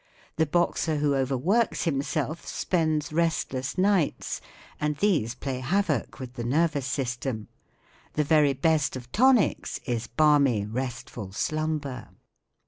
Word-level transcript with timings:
The 0.37 0.47
boxer 0.47 0.95
who 0.97 1.13
overworks 1.13 1.83
himself 1.83 2.47
spends 2.47 3.13
restless 3.13 3.77
nights, 3.77 4.41
and 4.79 4.97
these 4.97 5.35
play 5.35 5.59
havoc 5.59 6.19
with 6.19 6.33
the 6.33 6.43
nervous 6.43 6.87
system. 6.87 7.49
The 8.13 8.23
very 8.23 8.53
best 8.53 8.95
of 8.95 9.11
tonics 9.11 9.79
is 9.85 10.07
balmy, 10.07 10.65
restful 10.65 11.33
slumber. 11.33 12.09